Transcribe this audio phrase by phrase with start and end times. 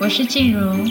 [0.00, 0.90] 我是静茹，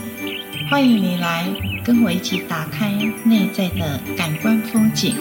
[0.69, 1.45] 欢迎你来
[1.83, 2.91] 跟我一起打开
[3.25, 5.15] 内在的感官风景。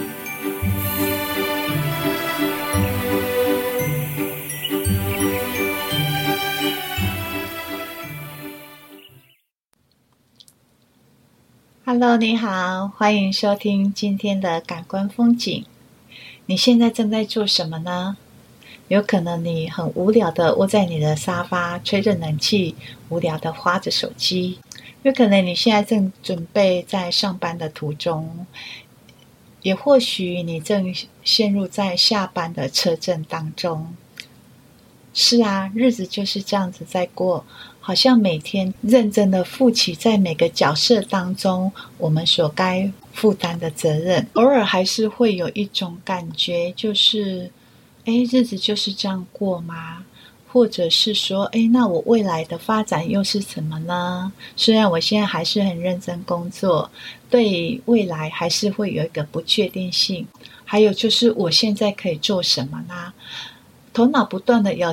[11.85, 15.65] Hello，你好，欢迎收听今天的感官风景。
[16.47, 18.17] 你现在正在做什么呢？
[18.91, 22.75] 有可能你很无聊的窝在你的沙发，吹着冷气，
[23.09, 24.59] 无聊的划着手机。
[25.05, 28.45] 有可能你现在正准备在上班的途中，
[29.63, 30.93] 也或许你正
[31.23, 33.95] 陷入在下班的车阵当中。
[35.15, 37.47] 是啊，日子就是这样子在过，
[37.79, 47.53] 好像每天认真的负起在每个角色当中我们所该负担的责任，偶尔还是会有一种感觉，就是。
[48.05, 50.05] 哎，日子就是这样过吗？
[50.53, 54.33] 或者是说，哎，那我未来的发展又是什么呢？
[54.57, 56.91] 虽然我现在还是很认真工作，
[57.29, 60.27] 对未来还是会有一个不确定性。
[60.65, 63.13] 还有就是，我现在可以做什么呢？
[63.93, 64.93] 头脑不断的有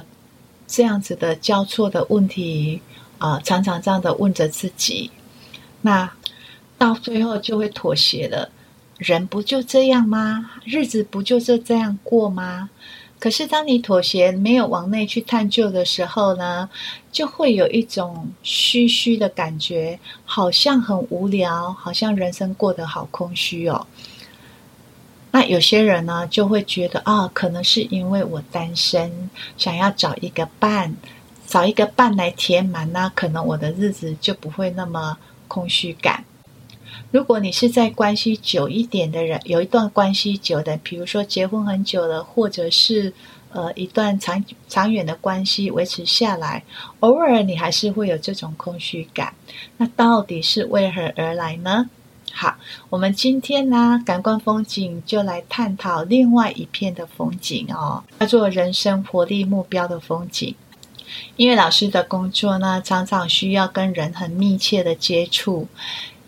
[0.68, 2.80] 这样子的交错的问题
[3.18, 5.10] 啊、常常这样的问着自己，
[5.82, 6.12] 那
[6.78, 8.48] 到最后就会妥协了。
[8.98, 10.50] 人不就这样吗？
[10.64, 12.70] 日子不就是这样过吗？
[13.20, 16.70] 可是当你妥协，没有往内去探究的时候呢，
[17.12, 23.88] 就会有一种虚虚的感觉，好像很无聊，好像人生过得好空虚哦。
[25.32, 30.96] 那有些人呢，就会觉得啊，可能是因为我单身，想要找一个伴，
[31.48, 35.18] 找一个伴来填满，那可能我的日子就不会那么
[35.48, 36.24] 空虚感。
[37.10, 43.14] 如果你是在关系久一点的人，有一段关系久的，比如说结婚很久了，或者是
[43.52, 46.64] 呃一段长长远的关系维持下来，
[47.00, 49.34] 偶尔你还是会有这种空虚感。
[49.78, 51.90] 那到底是为何而来呢？
[52.34, 52.58] 好，
[52.90, 60.54] 我们今天呢，感官风景就来探讨另外一片的风景哦，叫做人生活力目标的风景。
[61.38, 65.68] 因为老师的工作呢，常常需要跟人很密切的接触。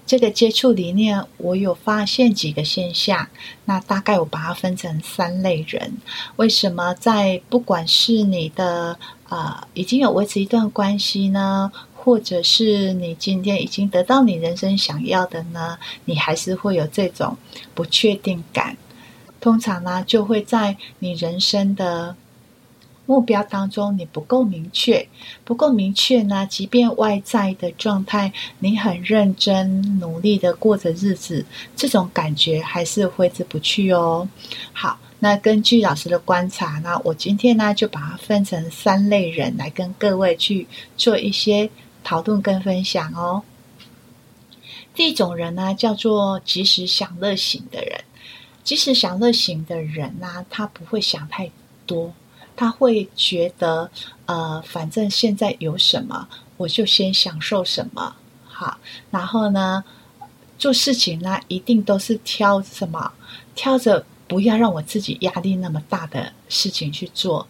[0.10, 3.28] 这个接触里面，我有发现几个现象。
[3.66, 5.98] 那大概我把它分成三类人。
[6.38, 8.98] 为什么在不管是你的
[9.28, 17.38] 啊、已经有维持一段关系呢，或者是你今天已经得到你人生想要的呢，你还是会有这种
[17.76, 18.76] 不确定感？
[19.40, 22.16] 通常呢，就会在你人生的。
[23.10, 25.10] 目标当中你不够明确，
[25.44, 26.46] 不够明确呢？
[26.46, 31.44] 即便外在的状态，你很认真努力的过着日子，
[31.76, 34.30] 这种感觉还是挥之不去哦。
[34.74, 41.68] 好，那根据老师的观察呢，我今天呢就把它分成三类人来跟各位去做一些
[42.04, 43.42] 讨论跟分享哦。
[44.94, 48.02] 第一种人呢叫做及时享乐型的人，
[48.64, 51.50] 及时享乐型的人呢，他不会想太
[51.88, 52.14] 多。
[52.60, 53.90] 他会觉得，
[54.26, 56.28] 呃，反正现在有什么，
[56.58, 58.78] 我就先享受什么，好。
[59.10, 59.82] 然后呢，
[60.58, 63.14] 做事情呢，一定都是挑什么，
[63.56, 67.48] 挑着不要让我自己压力那么大的事情去做。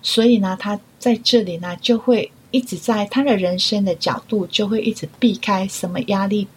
[0.00, 6.48] 所以呢，他在这里呢，就会一直在他的人生的角度，就会一直避开什么压力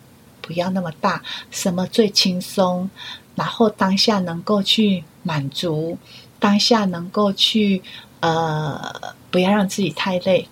[0.41, 2.90] 不要那么大，什么最轻松，
[3.35, 5.97] 然后当下能够去满足。
[6.41, 7.84] 当下能够去，
[8.19, 10.50] 呃，不要让自己太累，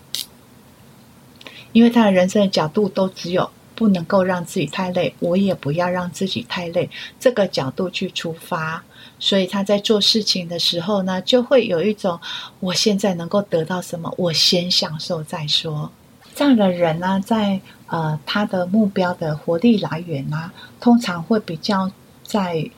[1.71, 6.87] 因为他的人生的角度都只有不能够让自己太累，我也不要让自己太累，
[7.19, 8.83] 这个角度去出发，
[9.17, 12.19] 所以他在做事情的时候呢，就会有一种
[12.59, 15.91] 我现在能够得到什么，我先享受再说。
[16.35, 21.91] 这样的人呢，在呃他的目标的活力来源呢，通常会比较
[22.23, 22.69] 在。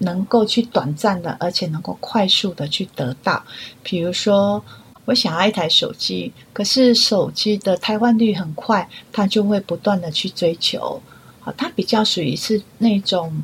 [0.00, 3.42] 能够去短暂的，而且能够快速的去得到。
[3.82, 4.62] 比如说，
[5.04, 11.00] 我想要一台手机，可是手机的汰换率很快，他就会不断的去追求。
[11.40, 13.42] 好，他比较属于是那种，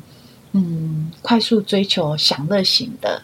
[0.53, 3.21] 嗯，快速追求享乐型的。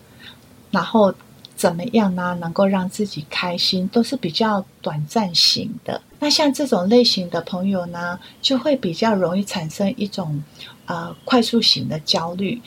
[0.72, 1.14] 然后
[1.56, 2.36] 怎么样呢？
[2.42, 6.02] 能够让自己开心，都是比较短暂型的。
[6.20, 10.44] 那像这种类型的朋友呢，就会比较容易产生一种，
[10.86, 12.62] 呃，快速型的焦虑。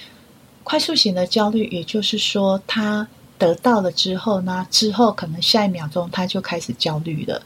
[0.68, 3.06] 快速型的焦虑，也就是说，他
[3.38, 7.40] 得到了之后呢，之后可能下一秒钟他就开始焦虑了，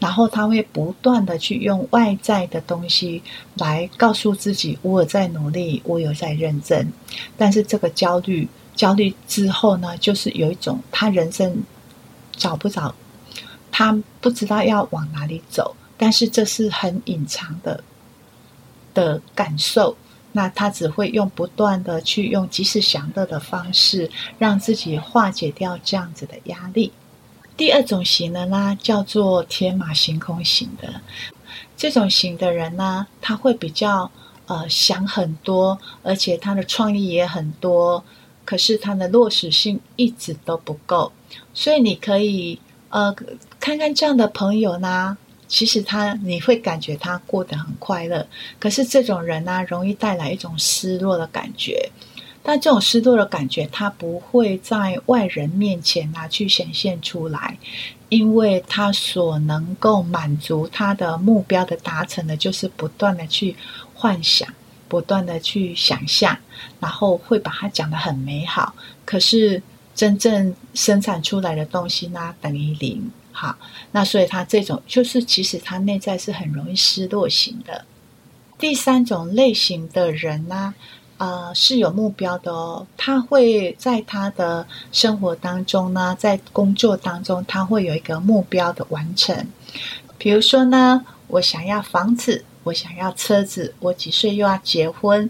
[0.00, 3.22] 然后他会不断的去用外在的东西
[3.54, 6.92] 来告诉自己，我有在努力，我有在认真。
[7.36, 11.62] 但是这个焦虑，焦虑之后呢，就是有一种他人生
[12.32, 12.92] 找不着
[13.70, 17.84] 他不知道要往哪里走，但是这是很隐藏的
[18.92, 19.96] 的感受。
[20.36, 26.92] 那他只会用不断的去用及时享乐的方式，让自己化解掉这样子的压力。
[27.56, 31.00] 第二种型的呢，叫做天马行空型的。
[31.76, 34.10] 这种型的人呢，他会比较
[34.46, 38.04] 呃想很多，而且他的创意也很多，
[38.44, 41.12] 可是他的落实性一直都不够。
[41.52, 42.58] 所以你可以
[42.88, 43.14] 呃
[43.60, 45.16] 看看这样的朋友呢，
[45.54, 48.26] 其实他你会感觉他过得很快乐，
[48.58, 51.88] 可是这种人呢，容易带来一种失落的感觉。
[52.42, 57.56] 但这种失落的感觉，他不会在外人面前拿去显现出来，
[58.08, 63.54] 因为他所能够满足他的目标的达成的，就是不断的去
[63.94, 64.52] 幻想，
[64.88, 66.36] 不断的去想象，
[66.80, 68.74] 然后会把它讲得很美好。
[69.04, 69.62] 可是
[69.94, 73.08] 真正生产出来的东西呢，等于零。
[73.36, 73.56] 好，
[73.90, 77.84] 那所以他这种就是，其实他内在是很容易失落型的。
[78.56, 80.72] 第三种类型的人呢？
[81.18, 82.86] 呃，是有目标的哦。
[82.96, 89.46] 他会在他的生活当中呢，在工作当中，他会有一个目标的完成。
[90.16, 95.28] 比如说呢，我想要房子，我想要车子，我几岁又要结婚。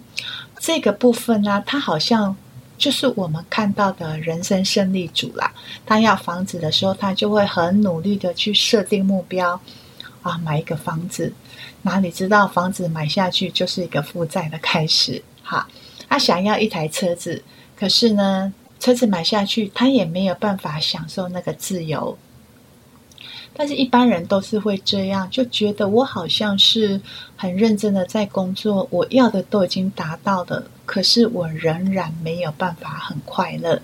[0.61, 2.37] 这个部分呢，他好像
[2.77, 5.53] 就是我们看到的人生胜利组啦。
[5.87, 9.61] 他要房子的时候，他就会很努力的去设定目标
[10.23, 11.33] 啊，买一个房子。
[11.83, 15.23] 哪里知道房子买下去就是一个负债的开始。
[15.43, 15.69] 哈，
[16.09, 17.43] 他想要一台车子，
[17.77, 22.17] 可是呢，车子买下去，他也没有办法享受那个自由。
[23.57, 27.01] 但是，一般人都是会这样，就觉得我好像是
[27.37, 33.81] 很认真的在工作，我要的都已经达到了，可是我仍然没有办法很快乐。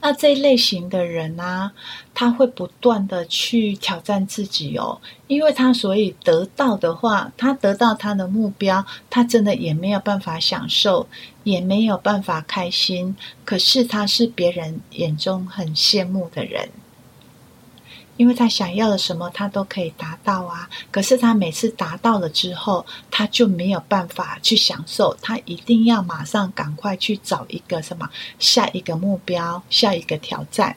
[0.00, 1.72] 那这一类型的人呢、啊，
[2.12, 11.06] 他会不断的去挑战自己哦，因为他所以得到的话，他得到他的目标，他真的也没有办法享受，
[11.44, 13.14] 也没有办法开心。
[13.44, 16.68] 可是他是别人眼中很羡慕的人。
[18.18, 20.68] 因为他想要的什么，他都可以达到啊。
[20.90, 25.16] 可是他每次达到了之后，他就没有办法去享受。
[25.22, 28.06] 他一定要马上赶快去找一个什么
[28.38, 30.76] 下一个目标、下一个挑战，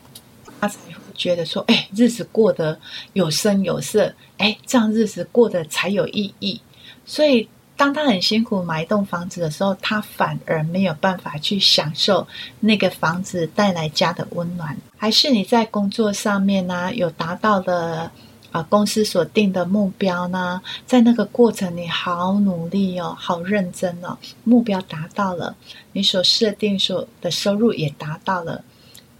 [0.61, 2.79] 他才会觉得说：“哎，日子过得
[3.11, 6.61] 有声有色，哎，这样日子过得才有意义。”
[7.05, 7.49] 所以。
[7.81, 12.27] 当他很辛苦买一栋房子的时候，他反而没有办法去享受
[12.59, 14.77] 那个房子带来家的温暖。
[14.95, 18.11] 还是你在工作上面呢、有达到了
[18.51, 20.61] 啊、公司所定的目标呢？
[20.85, 25.55] 在那个过程你好努力哦，好认真哦，目标达到了，
[25.93, 28.63] 你所设定所的收入也达到了。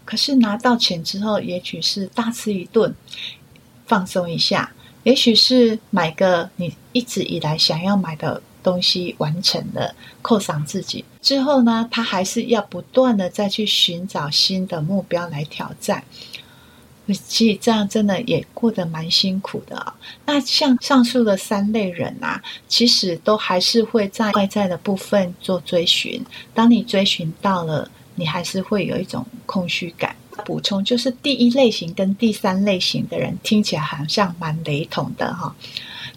[0.04, 2.94] 可是拿到钱之后，也许是大吃一顿，
[3.88, 4.70] 放松一下；
[5.02, 8.40] 也许是买个你一直以来想要买的。
[8.62, 16.02] 东西完成了，犒赏自己之后呢，他还是要不断的再去寻找新的目标来挑战。
[17.24, 19.92] 其实这样真的也过得蛮辛苦的。
[20.24, 26.24] 那像上述的三类人啊，其实都还是会在外在的部分做追寻。
[26.54, 30.14] 当你追寻到了，你还是会有一种空虚感。
[30.44, 35.54] 补充就是第一类型跟第三类型的人听起来好像蛮雷同的哈。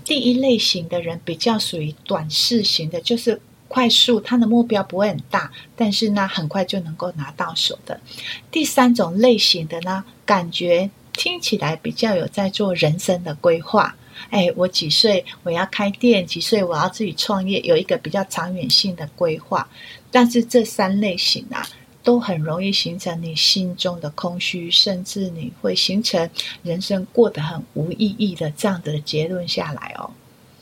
[0.05, 7.99] 第一类型的人比较属于短视型的，就是快速，他的目标不会很大，但是呢，很快就能够拿到手的。
[8.51, 13.95] 第三种类型的呢，感觉听起来比较有在做人生的规划。
[14.29, 19.67] 哎，我几岁我要开店，几岁我要自己创业，有一个比较长远性的规划。
[20.11, 21.67] 但是这三类型啊。
[22.05, 26.29] 都很容易形成你心中的空虚，甚至你会形成
[26.63, 30.11] 人生过得很无意义的这样的结论下来哦。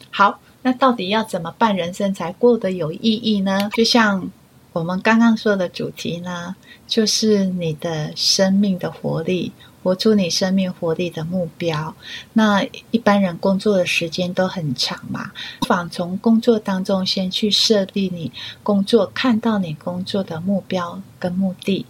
[0.10, 3.70] 好，那到底要怎么办，人生才过得有意义呢？
[3.74, 4.32] 就像
[4.72, 6.56] 我们刚刚说的主题呢，
[6.88, 9.52] 就是你的生命的活力。
[9.84, 11.94] 活出你生命活力的目标。
[12.32, 18.32] 那一般人工作的时间都很长嘛，不妨从工作当中先去设立你
[18.64, 21.86] 工作，看到你工作的目标跟目的。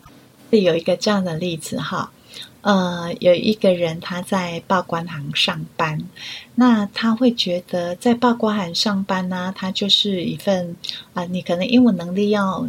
[0.52, 2.12] 这有一个这样的例子哈。
[2.64, 6.00] 呃，有一个人他在报关行上班，
[6.56, 10.74] 那他会觉得在报关行上班呢、他就是一份
[11.14, 12.66] 啊、你可能英文能力要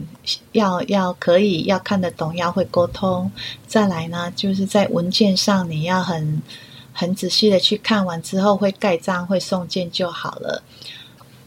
[0.50, 3.30] 要要可以，要看得懂，要会沟通。
[3.68, 6.42] 再来呢，就是在文件上你要很
[6.92, 10.60] 很仔细的去看完之后会盖章、会送件就好了。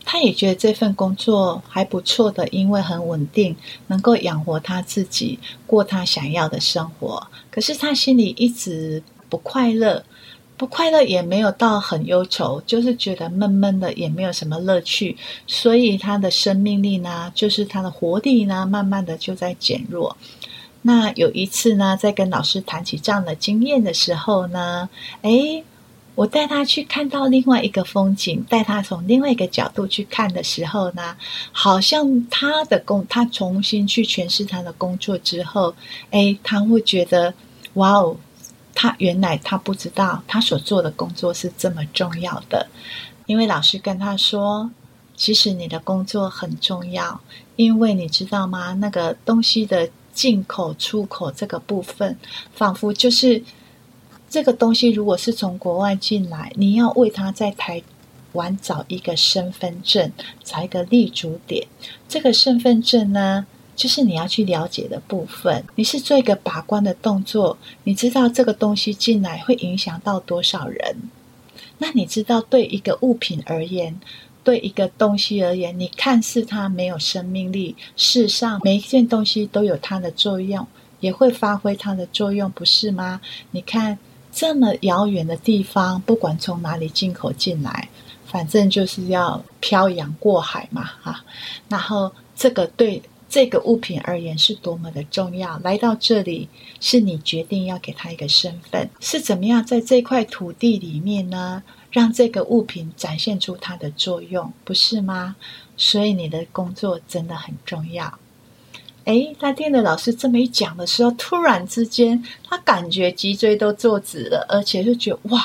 [0.10, 3.54] 他也觉得这份工作还不错的，因为很稳定，
[3.88, 7.28] 能够养活他自己，过他想要的生活。
[7.52, 10.02] 可是他心里一直不快乐，
[10.56, 20.16] 不快乐也没有到很忧愁，就是觉得闷闷的，也没有什么乐趣，所以他的生命力呢，就是他的活力呢，慢慢的就在减弱。
[20.84, 24.88] 那有一次呢，在跟老师谈起这样的经验的时候呢，
[25.24, 25.66] 诶，
[26.18, 31.16] 我带他去看到另外一个风景，带他从另外一个角度去看的时候呢，
[31.52, 35.76] 好像他的工，他重新去诠释他的工作之后，
[36.10, 37.32] 诶，他会觉得，
[37.76, 38.18] 哇哦。
[38.80, 42.68] 他原来他不知道，他所做的工作是这么重要的，
[43.26, 44.70] 因为老师跟他说，
[45.16, 47.20] 其实你的工作很重要，
[47.56, 48.74] 因为你知道吗？
[48.74, 52.16] 那个东西的进口、出口这个部分，
[52.54, 53.42] 仿佛就是
[54.30, 57.82] 这个东西，如果是从国外进来，你要为他在台
[58.34, 60.12] 湾找一个身份证，
[60.44, 61.66] 找一个立足点。
[62.10, 70.98] 这个身份证呢，就是你要去了解的部分，你是做一个把关的动作，你知道这个东西进来会影响到多少人？
[71.78, 74.00] 那你知道对一个物品而言，
[74.44, 80.68] 对一个东西而言，你看似它没有生命力，事实上每一件东西都有它的作用，
[81.00, 83.22] 也会发挥它的作用，不是吗？
[83.52, 83.98] 你看
[84.39, 87.89] 这么遥远的地方，不管从哪里进口进来，
[88.27, 91.25] 反正就是要漂洋过海嘛，哈。
[91.67, 93.01] 然后这个对。
[93.29, 96.48] 这个物品而言是多么的重要，来到这里
[96.79, 105.36] 是你决定要给他一个身份，是怎么样在这块土地里面呢，让这个物品展现出它的作用，不是吗？
[105.75, 108.17] 所以你的工作真的很重要。
[109.08, 115.42] 哎，他听了老师这么一讲的时候，突然之间他感觉脊椎都坐直了，而且就觉得哇，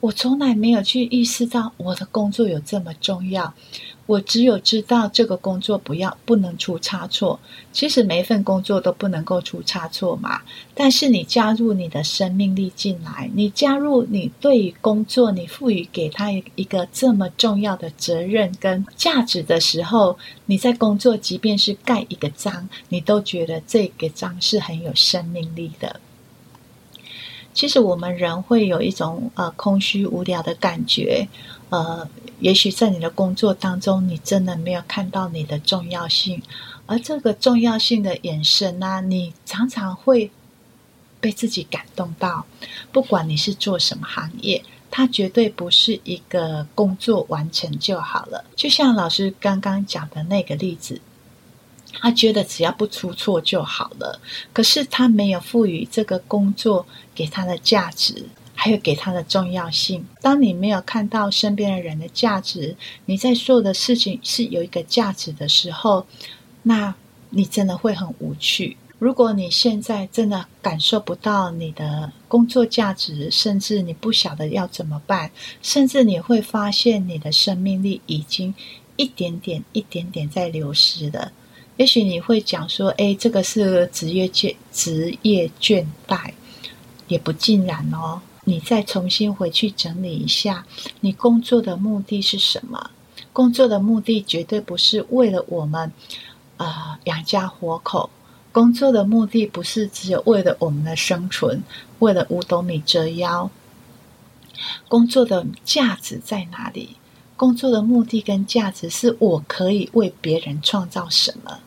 [0.00, 3.54] 我从来没有去意识到我的工作有这么重要。
[4.10, 7.38] 我只有知道这个工作不要不能出差错，
[7.72, 10.42] 其实每一份工作都不能够出差错嘛。
[10.74, 26.00] 但是你加入你的生命力进来，你加入你对于工作，你赋予给他一个这么重要的责任跟价值的时候，你在工作，即便是盖一个章，你都觉得这个章是很有生命力的。
[27.52, 31.28] 其实我们人会有一种呃空虚无聊的感觉，
[31.70, 32.08] 呃。
[32.40, 36.42] 也许在你的工作当中，你真的没有看到你的重要性，
[36.86, 40.30] 而这个重要性的眼神呢、你常常会
[41.20, 42.46] 被自己感动到。
[42.90, 48.42] 不管你是做什么行业，它绝对不是一个工作完成就好了。
[48.56, 50.98] 就像老师刚刚讲的那个例子，
[52.00, 54.18] 他觉得只要不出错就好了，
[54.54, 58.24] 可是他没有赋予这个工作给他的价值。
[58.62, 60.04] 还有给他的重要性。
[60.20, 62.76] 当你没有看到身边的人的价值，
[63.06, 66.04] 你在做的事情是有一个价值的时候，
[66.62, 66.94] 那
[67.30, 68.76] 你真的会很无趣。
[68.98, 75.30] 如果你现在真的感受不到你的工作价值，甚至你不晓得要怎么办，
[75.62, 78.54] 甚至你会发现你的生命力已经
[78.96, 81.32] 一点点、一点点在流失了。
[81.78, 86.34] 也许你会讲说：“诶，这个是职业倦职业倦怠，
[87.08, 90.66] 也不尽然哦。”你再重新回去整理一下，
[90.98, 92.90] 你工作的目的是什么？
[93.32, 95.92] 工作的目的绝对不是为了我们，
[96.56, 98.10] 呃，养家活口。
[98.50, 101.62] 工作的目的不是只有为了我们的生存，
[102.00, 103.48] 为了五斗米折腰。
[104.88, 106.96] 工作的价值在哪里？
[107.36, 111.60] 工作的目的跟价值是我可以为别人创造什么，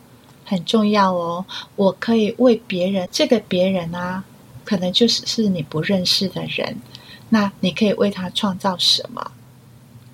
[0.44, 1.46] 很重要哦。
[1.76, 4.22] 我可以为别人，这个别人啊。
[4.64, 6.76] 可能就是是你不认识的人，
[7.28, 9.32] 那你可以为他创造什么？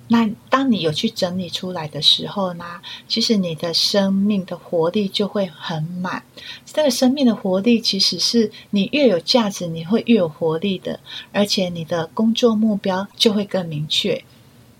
[0.07, 2.65] 那当你有去整理出来的时候呢，
[3.07, 6.21] 其实你的生命的活力就会很满。
[6.65, 10.99] 这个生命的活力其实是你越有价值，你会越有活力的，
[11.31, 14.21] 而且你的工作目标就会更明确。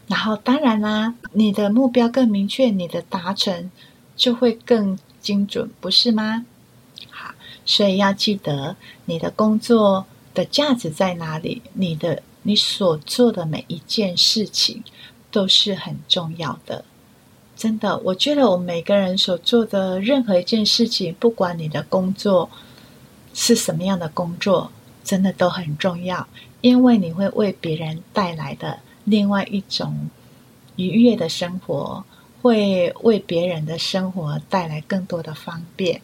[0.08, 3.72] 然后当然啦，你的目标更明确，你的达成
[4.18, 6.46] 就会更精准，不是吗？
[7.72, 8.76] 所以要记得
[9.06, 11.62] 你的工作的价值在哪里？
[11.72, 14.84] 你的你所做的每一件事情
[15.32, 16.84] 都是很重要的。
[17.56, 22.50] 真的，我觉得我们每个人所做的任何一件事情，不管你的工作
[23.34, 24.70] 是什么样的工作，
[25.06, 26.28] 真的都很重要，
[26.60, 30.10] 因为你会为别人带来的另外一种
[30.76, 32.04] 愉悦的生活，
[32.42, 36.02] 会为别人的生活带来更多的方便。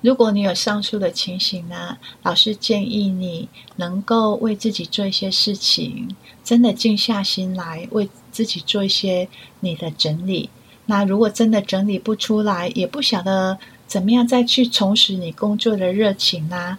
[0.00, 6.08] 如果你有上述的情形呢，老师建议你能够为自己做一些事情，
[6.42, 9.28] 真的静下心来为自己做一些
[9.60, 10.50] 你的整理。
[10.86, 16.78] 那如果真的整理不出来，也不晓得怎么样再去重拾你工作的热情呢？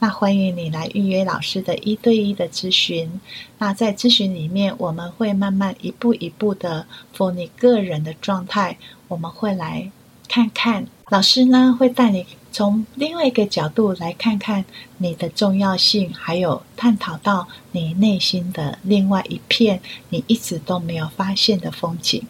[0.00, 3.20] 那欢迎你来预约老师的一对一的咨询。
[3.58, 6.84] 那在咨询里面，我们会慢慢一步一步的
[7.16, 9.92] for 你个人的状态，我们会来
[10.26, 10.88] 看看。
[11.08, 14.64] 老师呢，会带你从另外一个角度来看看
[14.98, 19.80] 你的重要性，还有探讨到你内心的另外一片
[20.10, 22.24] 你一直都没有发现的风景。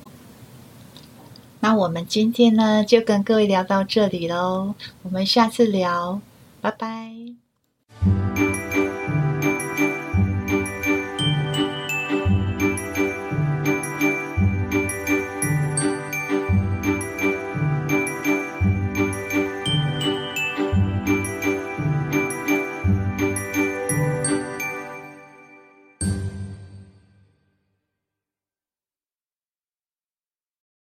[1.60, 6.20] 那我们今天呢，就跟各位聊到这里喽，我们下次聊，
[6.60, 7.12] 拜拜。